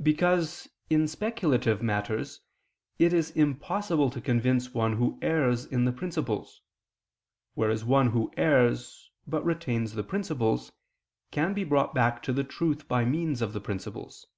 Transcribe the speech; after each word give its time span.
Because, 0.00 0.68
in 0.88 1.08
speculative 1.08 1.82
matters, 1.82 2.40
it 3.00 3.12
is 3.12 3.32
impossible 3.32 4.08
to 4.10 4.20
convince 4.20 4.72
one 4.72 4.92
who 4.92 5.18
errs 5.20 5.66
in 5.66 5.84
the 5.84 5.90
principles, 5.90 6.62
whereas 7.54 7.84
one 7.84 8.10
who 8.10 8.32
errs, 8.36 9.10
but 9.26 9.44
retains 9.44 9.94
the 9.94 10.04
principles, 10.04 10.70
can 11.32 11.54
be 11.54 11.64
brought 11.64 11.92
back 11.92 12.22
to 12.22 12.32
the 12.32 12.44
truth 12.44 12.86
by 12.86 13.04
means 13.04 13.42
of 13.42 13.52
the 13.52 13.60
principles. 13.60 14.28